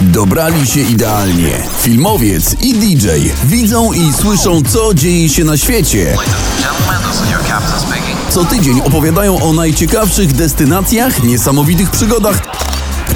[0.00, 1.62] Dobrali się idealnie.
[1.78, 3.08] Filmowiec i DJ
[3.44, 6.16] widzą i słyszą, co dzieje się na świecie.
[8.30, 12.42] Co tydzień opowiadają o najciekawszych destynacjach, niesamowitych przygodach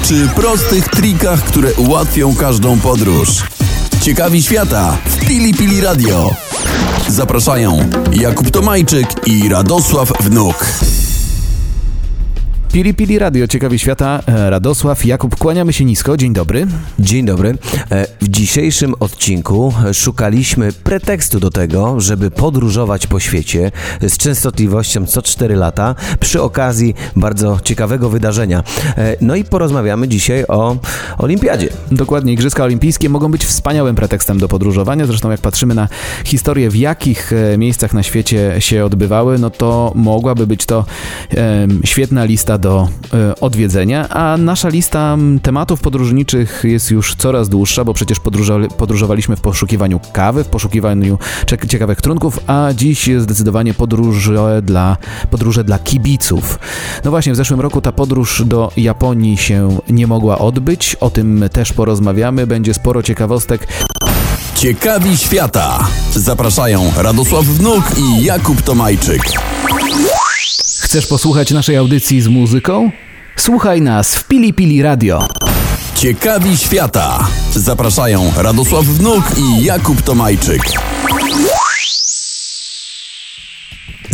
[0.01, 3.29] czy prostych trikach, które ułatwią każdą podróż.
[4.01, 6.35] Ciekawi świata w Pili Pili Radio.
[7.07, 10.65] Zapraszają Jakub Tomajczyk i Radosław Wnuk.
[12.75, 16.67] Pili Pili Radio, ciekawi świata, e, Radosław, Jakub, kłaniamy się nisko, dzień dobry.
[16.99, 17.57] Dzień dobry.
[17.91, 25.21] E, w dzisiejszym odcinku szukaliśmy pretekstu do tego, żeby podróżować po świecie z częstotliwością co
[25.21, 28.63] 4 lata przy okazji bardzo ciekawego wydarzenia.
[28.97, 30.77] E, no i porozmawiamy dzisiaj o
[31.17, 31.69] Olimpiadzie.
[31.91, 35.87] Dokładnie, Igrzyska Olimpijskie mogą być wspaniałym pretekstem do podróżowania, zresztą jak patrzymy na
[36.25, 40.85] historię, w jakich miejscach na świecie się odbywały, no to mogłaby być to
[41.83, 47.93] świetna lista do e, odwiedzenia, a nasza lista tematów podróżniczych jest już coraz dłuższa, bo
[47.93, 48.17] przecież
[48.77, 51.17] podróżowaliśmy w poszukiwaniu kawy, w poszukiwaniu
[51.67, 54.97] ciekawych trunków, a dziś zdecydowanie podróże dla,
[55.31, 56.59] podróże dla kibiców.
[57.03, 61.43] No właśnie, w zeszłym roku ta podróż do Japonii się nie mogła odbyć, o tym
[61.51, 63.67] też porozmawiamy, będzie sporo ciekawostek.
[64.55, 65.87] Ciekawi świata.
[66.15, 69.21] Zapraszają Radosław Wnuk i Jakub Tomajczyk.
[70.95, 72.91] Chcesz posłuchać naszej audycji z muzyką?
[73.35, 75.27] Słuchaj nas w Pili Pili Radio.
[75.95, 77.27] Ciekawi świata.
[77.55, 80.61] Zapraszają Radosław Wnuk i Jakub Tomajczyk.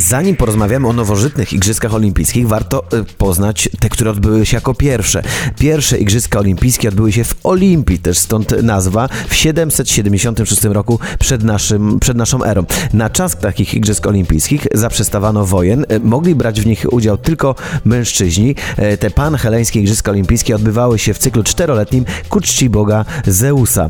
[0.08, 5.24] Zanim porozmawiamy o nowożytnych Igrzyskach Olimpijskich, warto y, poznać te, które odbyły się jako pierwsze.
[5.60, 12.00] Pierwsze Igrzyska Olimpijskie odbyły się w Olimpii, też stąd nazwa, w 776 roku przed, naszym,
[12.00, 12.66] przed naszą erą.
[12.94, 17.56] Na czas takich Igrzysk Olimpijskich zaprzestawano wojen, y, mogli brać w nich udział tylko
[17.86, 18.56] mężczyźni.
[18.94, 23.90] Y, te panheleńskie Igrzyska Olimpijskie odbywały się w cyklu czteroletnim ku czci boga Zeusa.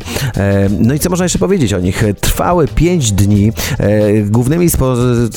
[0.80, 2.04] No i co można jeszcze powiedzieć o nich?
[2.22, 3.52] Trwały 5 dni.
[4.26, 4.70] Głównymi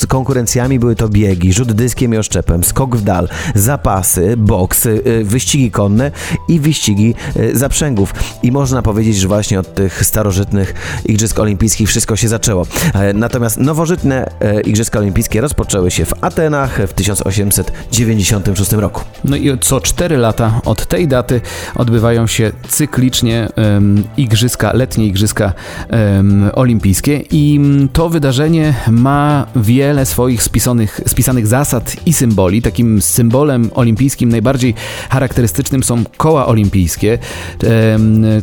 [0.08, 5.70] konkurencjami były to biegi, rzut dyskiem i oszczepem, skok w dal, zapasy, boks, y, wyścigi
[5.70, 6.10] konne
[6.48, 8.14] i wyścigi y, zaprzęgów.
[8.42, 10.74] I można powiedzieć, że właśnie od tych starożytnych
[11.04, 12.66] Igrzysk Olimpijskich wszystko się zaczęło.
[12.94, 19.04] E, natomiast nowożytne e, Igrzyska Olimpijskie rozpoczęły się w Atenach w 1896 roku.
[19.24, 21.40] No i co 4 lata od tej daty
[21.74, 25.52] odbywają się cyklicznie um, Igrzyska, letnie Igrzyska
[25.90, 27.60] um, Olimpijskie i
[27.92, 32.62] to wydarzenie ma wiele swoich spisanych, spisanych zasad i symboli.
[32.62, 34.74] Takim symbolem olimpijskim najbardziej
[35.10, 37.18] charakterystycznym są koła olimpijskie,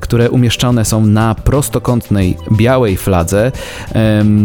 [0.02, 3.52] które umieszczone są na prostokątnej białej fladze.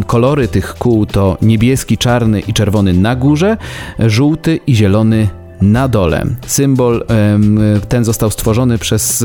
[0.07, 3.57] Kolory tych kół to niebieski, czarny i czerwony na górze,
[3.99, 5.29] żółty i zielony
[5.61, 6.27] na dole.
[6.47, 7.05] Symbol
[7.89, 9.25] ten został stworzony przez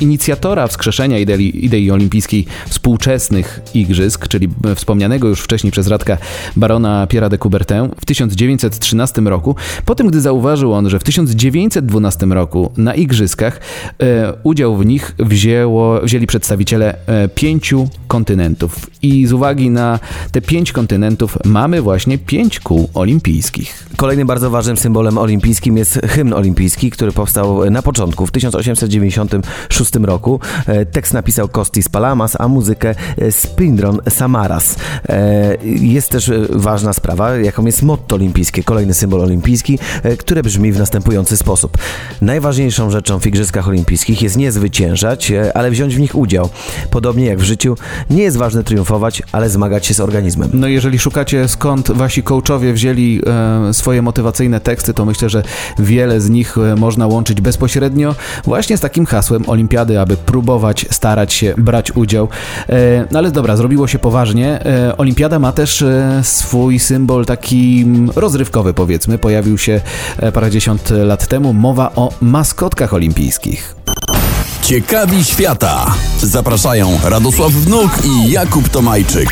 [0.00, 6.18] inicjatora wskrzeszenia idei, idei olimpijskiej współczesnych igrzysk, czyli wspomnianego już wcześniej przez Radka
[6.56, 12.26] barona Pierre de Coubertin w 1913 roku, po tym gdy zauważył on, że w 1912
[12.26, 13.60] roku na igrzyskach
[14.02, 19.98] e, udział w nich wzięło, wzięli przedstawiciele e, pięciu kontynentów i z uwagi na
[20.32, 23.86] te pięć kontynentów mamy właśnie pięć kół olimpijskich.
[23.96, 30.40] Kolejnym bardzo ważnym symbolem olimpijskim jest hymn olimpijski, który powstał na początku, w 1896 roku.
[30.66, 34.76] E, tekst napisał Kostis Palamas, a muzykę e, Spindron Samaras.
[35.08, 39.78] E, jest też ważna sprawa, jaką jest motto olimpijskie, kolejny symbol olimpijski,
[40.18, 41.78] które brzmi w następujący sposób.
[42.20, 46.48] Najważniejszą rzeczą w Igrzyskach Olimpijskich jest nie zwyciężać, ale wziąć w nich udział.
[46.90, 47.76] Podobnie jak w życiu,
[48.10, 50.50] nie jest ważne triumfować, ale zmagać się z organizmem.
[50.52, 55.42] No jeżeli szukacie skąd wasi coachowie wzięli e, swoje motywacyjne teksty, to myślę, że
[55.78, 61.32] Wiele z nich e, można łączyć bezpośrednio właśnie z takim hasłem olimpiady, aby próbować, starać
[61.32, 62.28] się, brać udział.
[62.68, 64.64] E, no ale dobra, zrobiło się poważnie.
[64.66, 65.84] E, olimpiada ma też
[66.22, 69.18] swój symbol taki mm, rozrywkowy powiedzmy.
[69.18, 69.80] Pojawił się
[70.34, 71.52] parędziesiąt lat temu.
[71.52, 73.76] Mowa o maskotkach olimpijskich.
[74.62, 75.94] Ciekawi świata.
[76.22, 79.28] Zapraszają Radosław Wnuk i Jakub Tomajczyk.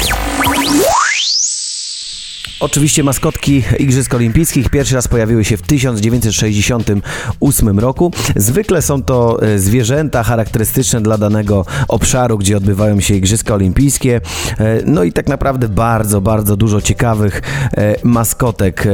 [2.61, 8.13] Oczywiście maskotki Igrzysk Olimpijskich pierwszy raz pojawiły się w 1968 roku.
[8.37, 14.21] Zwykle są to e, zwierzęta charakterystyczne dla danego obszaru, gdzie odbywają się Igrzyska Olimpijskie.
[14.59, 17.43] E, no i tak naprawdę bardzo, bardzo dużo ciekawych
[17.77, 18.85] e, maskotek.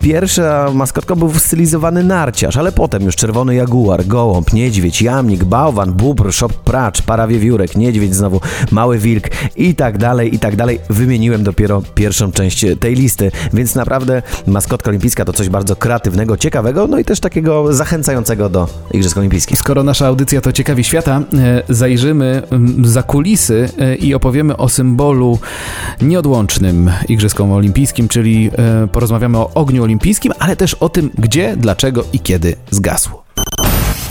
[0.00, 6.32] Pierwsza maskotka był stylizowany narciarz, ale potem już czerwony jaguar, gołąb, niedźwiedź, jamnik, bałwan, bóbr,
[6.32, 10.80] szop, pracz, parawiewiórek, niedźwiedź znowu, mały wilk i tak dalej, i tak dalej.
[10.90, 16.36] Wymieniłem dopiero pierwszą część tej listy listy, więc naprawdę maskotka olimpijska to coś bardzo kreatywnego,
[16.36, 19.58] ciekawego, no i też takiego zachęcającego do Igrzysk Olimpijskich.
[19.58, 22.42] Skoro nasza audycja to Ciekawi Świata, e, zajrzymy
[22.84, 25.38] za kulisy e, i opowiemy o symbolu
[26.02, 32.04] nieodłącznym Igrzyskom Olimpijskim, czyli e, porozmawiamy o ogniu olimpijskim, ale też o tym, gdzie, dlaczego
[32.12, 33.10] i kiedy zgasł.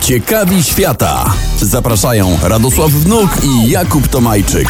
[0.02, 1.34] Ciekawi świata.
[1.62, 4.68] Zapraszają Radosław Wnuk i Jakub Tomajczyk.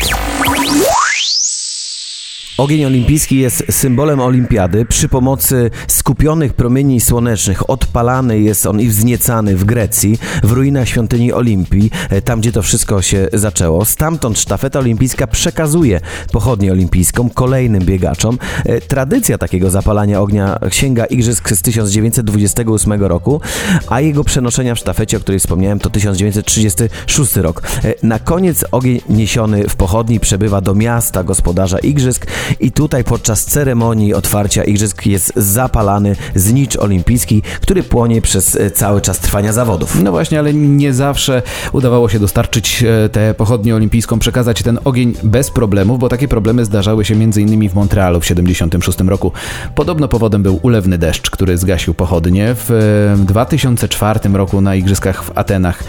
[2.61, 4.85] Ogień olimpijski jest symbolem olimpiady.
[4.85, 11.33] Przy pomocy skupionych promieni słonecznych odpalany jest on i wzniecany w Grecji, w ruinach świątyni
[11.33, 13.85] Olimpii, e, tam gdzie to wszystko się zaczęło.
[13.85, 18.37] Stamtąd sztafeta olimpijska przekazuje pochodnię olimpijską kolejnym biegaczom.
[18.65, 23.41] E, tradycja takiego zapalania ognia sięga igrzysk z 1928 roku,
[23.87, 27.61] a jego przenoszenia w sztafecie, o której wspomniałem, to 1936 rok.
[27.83, 32.25] E, na koniec ogień niesiony w pochodni przebywa do miasta gospodarza igrzysk
[32.59, 39.01] i tutaj podczas ceremonii otwarcia igrzysk jest zapalany znicz olimpijski, który płonie przez e, cały
[39.01, 40.01] czas trwania zawodów.
[40.03, 45.13] No właśnie, ale nie zawsze udawało się dostarczyć e, tę pochodnię olimpijską, przekazać ten ogień
[45.23, 47.69] bez problemów, bo takie problemy zdarzały się m.in.
[47.69, 49.31] w Montrealu w 76 roku.
[49.75, 52.55] Podobno powodem był ulewny deszcz, który zgasił pochodnie.
[52.55, 55.83] W 2004 roku na igrzyskach w Atenach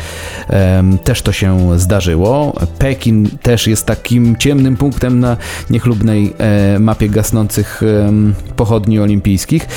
[1.05, 2.53] też to się zdarzyło.
[2.79, 5.37] Pekin też jest takim ciemnym punktem na
[5.71, 6.42] niechlubnej E,
[6.81, 7.83] mapie gasnących
[8.57, 9.69] pochodni olimpijskich.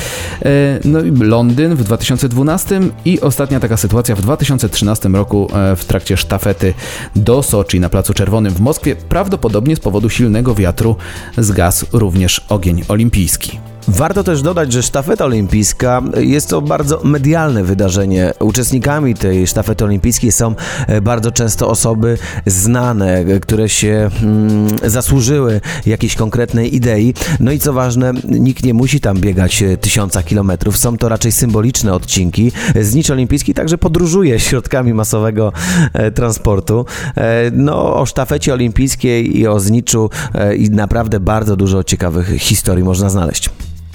[0.44, 5.84] E, no i Londyn w 2012 i ostatnia taka sytuacja w 2013 roku e, w
[5.84, 6.74] trakcie sztafety
[7.16, 8.96] do Soczi na Placu Czerwonym w Moskwie.
[8.96, 10.96] Prawdopodobnie z powodu silnego wiatru
[11.38, 13.58] zgasł również ogień olimpijski.
[13.88, 18.32] Warto też dodać, że sztafeta olimpijska jest to bardzo medialne wydarzenie.
[18.40, 20.54] Uczestnikami tej sztafety olimpijskiej są
[20.86, 27.14] e, bardzo często osoby znane, które się mm, zasłużyły jakiejś konkretnej idei.
[27.40, 30.78] No i co ważne, nikt nie musi tam biegać e, tysiąca kilometrów.
[30.78, 32.52] Są to raczej symboliczne odcinki.
[32.80, 35.52] Znicz olimpijski także podróżuje środkami masowego
[35.92, 36.86] e, transportu.
[37.16, 42.84] E, no, o sztafecie olimpijskiej i o zniczu e, i naprawdę bardzo dużo ciekawych historii
[42.84, 43.50] można znaleźć.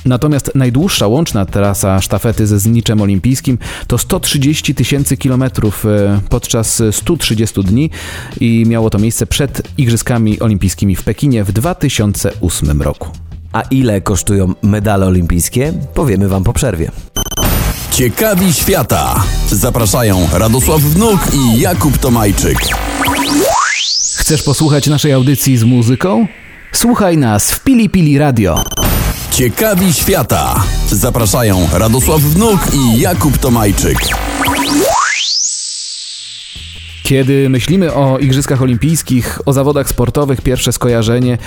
[0.05, 3.57] Natomiast najdłuższa łączna trasa sztafety ze zniczem olimpijskim
[3.87, 7.89] to 130 tysięcy kilometrów e, podczas 130 dni
[8.39, 13.09] i miało to miejsce przed Igrzyskami Olimpijskimi w Pekinie w 2008 roku.
[13.53, 15.73] A ile kosztują medale olimpijskie?
[15.93, 16.91] Powiemy Wam po przerwie.
[17.91, 19.23] Ciekawi świata.
[19.51, 22.57] Zapraszają Radosław Wnuk i Jakub Tomajczyk.
[24.15, 26.27] Chcesz posłuchać naszej audycji z muzyką?
[26.71, 28.63] Słuchaj nas w Pili Pili Radio.
[29.31, 30.63] Ciekawi świata.
[30.91, 33.97] Zapraszają Radosław Wnuk i Jakub Tomajczyk.
[37.11, 41.37] Kiedy myślimy o Igrzyskach Olimpijskich, o zawodach sportowych, pierwsze skojarzenie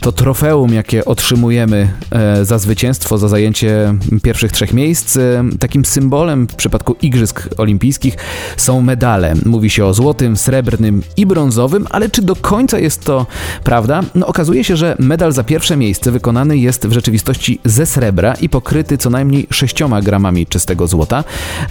[0.00, 5.16] to trofeum, jakie otrzymujemy e, za zwycięstwo, za zajęcie pierwszych trzech miejsc.
[5.16, 8.16] E, takim symbolem w przypadku Igrzysk Olimpijskich
[8.56, 9.34] są medale.
[9.44, 13.26] Mówi się o złotym, srebrnym i brązowym, ale czy do końca jest to
[13.64, 14.00] prawda?
[14.14, 18.48] No okazuje się, że medal za pierwsze miejsce wykonany jest w rzeczywistości ze srebra i
[18.48, 21.24] pokryty co najmniej 6 gramami czystego złota.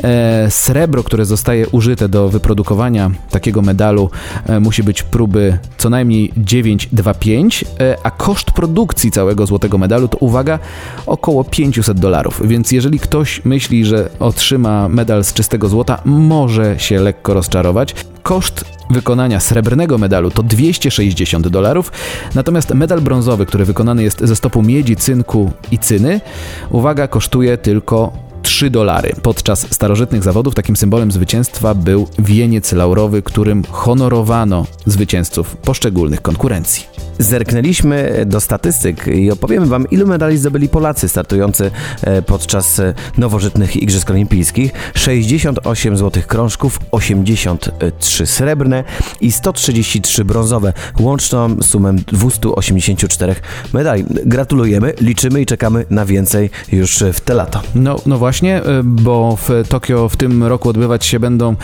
[0.03, 3.11] E, srebro, które zostaje użyte do wyprodukowania
[3.43, 4.09] takiego medalu
[4.45, 10.17] e, musi być próby co najmniej 925, e, a koszt produkcji całego złotego medalu to
[10.17, 10.59] uwaga
[11.05, 12.41] około 500 dolarów.
[12.47, 17.95] Więc jeżeli ktoś myśli, że otrzyma medal z czystego złota, może się lekko rozczarować.
[18.23, 21.91] Koszt wykonania srebrnego medalu to 260 dolarów,
[22.35, 26.21] natomiast medal brązowy, który wykonany jest ze stopu miedzi, cynku i cyny,
[26.69, 29.15] uwaga, kosztuje tylko 3 dolary.
[29.21, 36.92] Podczas starożytnych zawodów takim symbolem zwycięstwa był wieniec laurowy, którym honorowano zwycięzców poszczególnych konkurencji.
[37.19, 43.77] Zerknęliśmy do statystyk i opowiemy Wam, ilu medali zdobyli Polacy startujący e, podczas e, nowożytnych
[43.77, 44.71] Igrzysk Olimpijskich.
[44.95, 48.83] 68 złotych krążków, 83 srebrne
[49.21, 53.35] i 133 brązowe, łączną sumę 284
[53.73, 54.05] medali.
[54.25, 57.61] Gratulujemy, liczymy i czekamy na więcej już w te lata.
[57.75, 61.55] No, no właśnie, e, bo w Tokio w tym roku odbywać się będą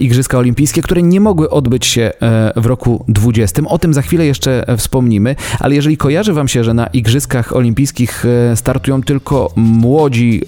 [0.00, 2.12] Igrzyska Olimpijskie, które nie mogły odbyć się
[2.56, 3.62] w roku 20.
[3.66, 7.56] O tym za chwilę jeszcze E, wspomnimy, ale jeżeli kojarzy Wam się, że na Igrzyskach
[7.56, 10.42] Olimpijskich e, startują tylko młodzi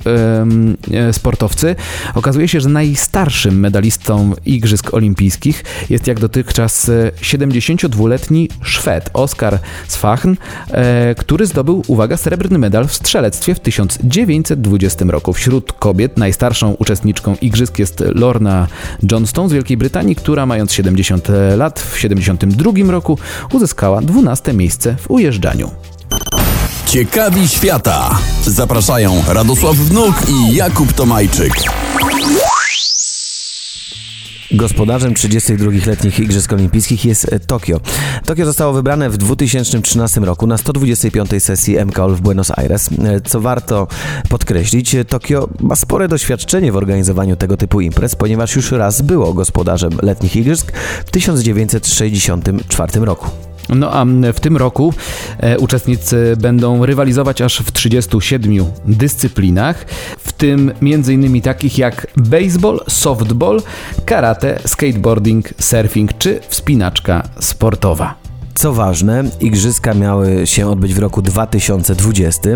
[0.93, 1.77] e, sportowcy,
[2.15, 6.91] okazuje się, że najstarszym medalistą Igrzysk Olimpijskich jest jak dotychczas
[7.21, 10.35] 72-letni Szwed Oskar Sfachn,
[11.17, 15.33] który zdobył, uwaga, srebrny medal w strzelectwie w 1920 roku.
[15.33, 18.67] Wśród kobiet najstarszą uczestniczką Igrzysk jest Lorna
[19.13, 23.19] Johnston z Wielkiej Brytanii, która mając 70 lat w 72 roku
[23.53, 25.71] uzyskała 12 miejsce w ujeżdżaniu.
[26.87, 28.19] Ciekawi świata.
[28.47, 31.53] Zapraszają Radosław Wnuk i Jakub Tomajczyk.
[34.55, 37.81] Gospodarzem 32 letnich Igrzysk Olimpijskich jest e, Tokio.
[38.27, 42.91] Tokio zostało wybrane w 2013 roku na 125 sesji MKOL w Buenos Aires.
[43.05, 43.87] E, Co warto
[44.29, 49.35] podkreślić, e, Tokio ma spore doświadczenie w organizowaniu tego typu imprez, ponieważ już raz było
[49.35, 50.73] gospodarzem letnich Igrzysk
[51.07, 53.52] w 1964 roku.
[53.69, 54.95] No a w tym roku
[55.39, 59.85] e, uczestnicy będą rywalizować aż w 37 dyscyplinach,
[60.19, 61.43] w tym m.in.
[61.43, 63.63] takich jak baseball, softball,
[64.05, 68.22] karate, skateboarding, surfing czy wspinaczka sportowa.
[68.55, 72.51] Co ważne, igrzyska miały się odbyć w roku 2020,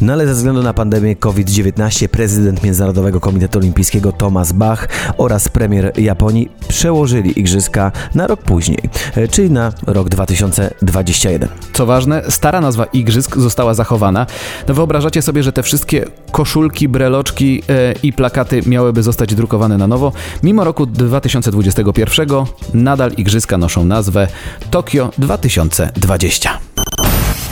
[0.00, 5.92] no ale ze względu na pandemię COVID-19 prezydent Międzynarodowego Komitetu Olimpijskiego Thomas Bach oraz premier
[5.98, 8.78] Japonii przełożyli igrzyska na rok później,
[9.16, 11.48] e, czyli na rok 2021.
[11.72, 14.26] Co ważne, stara nazwa igrzysk została zachowana.
[14.68, 19.86] No wyobrażacie sobie, że te wszystkie koszulki, breloczki e, i plakaty miałyby zostać drukowane na
[19.86, 20.12] nowo.
[20.42, 22.28] Mimo roku 2021
[22.74, 24.28] nadal igrzyska noszą nazwę
[24.70, 26.58] Tokio 2020.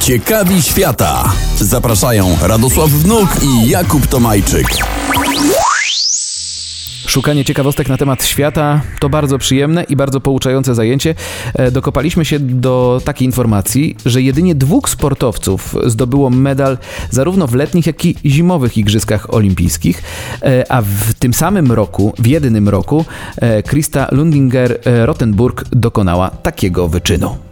[0.00, 1.32] Ciekawi świata.
[1.60, 4.66] Zapraszają Radosław Wnuk i Jakub Tomajczyk.
[7.06, 11.14] Szukanie ciekawostek na temat świata to bardzo przyjemne i bardzo pouczające zajęcie.
[11.54, 16.78] E, Dokopaliśmy się do takiej informacji, że jedynie dwóch sportowców zdobyło medal
[17.10, 20.02] zarówno w letnich, jak i zimowych Igrzyskach Olimpijskich,
[20.42, 23.04] E, a w tym samym roku, w jednym roku,
[23.36, 27.49] e, Krista Lundinger-Rottenburg dokonała takiego wyczynu.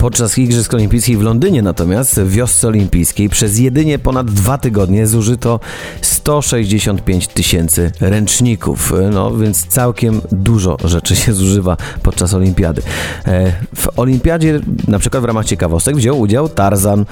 [0.00, 5.60] Podczas Igrzysk Olimpijskich w Londynie natomiast w wiosce olimpijskiej przez jedynie ponad dwa tygodnie zużyto
[6.02, 8.92] 165 tysięcy ręczników.
[9.12, 12.82] No więc całkiem dużo rzeczy się zużywa podczas olimpiady.
[13.26, 17.04] E, W olimpiadzie, na przykład w ramach ciekawostek, wziął udział Tarzan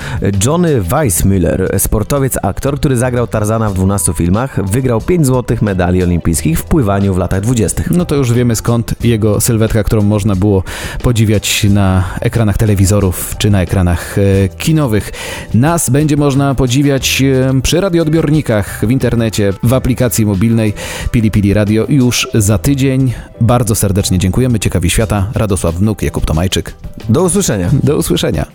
[0.44, 6.58] Johnny Weissmuller, sportowiec, aktor, który zagrał Tarzana w 12 filmach, wygrał 5 złotych medali olimpijskich
[6.60, 7.82] w pływaniu w latach 20.
[7.90, 10.62] No to już wiemy skąd jego sylwetka, którą można było
[11.02, 15.12] podziwiać na ekranach telewizorów czy na ekranach e, kinowych.
[15.54, 20.74] Nas będzie można podziwiać e, przy radioodbiornikach w internecie, w aplikacji mobilnej
[21.10, 23.12] Pili Pili Radio już za tydzień.
[23.40, 24.60] Bardzo serdecznie dziękujemy.
[24.60, 25.30] Ciekawi świata.
[25.34, 26.74] Radosław Wnuk, Jakub Tomajczyk.
[27.08, 27.70] Do usłyszenia.
[27.82, 28.46] Do usłyszenia.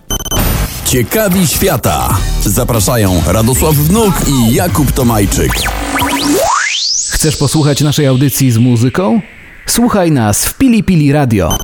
[0.85, 2.17] Ciekawi świata.
[2.45, 5.51] Zapraszają Radosław Wnuk i Jakub Tomajczyk.
[7.11, 9.21] Chcesz posłuchać naszej audycji z muzyką?
[9.65, 11.57] Słuchaj nas w Pili Pili Radio.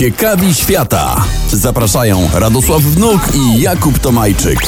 [0.00, 1.24] Ciekawi świata.
[1.52, 4.58] Zapraszają Radosław Wnuk i Jakub Tomajczyk.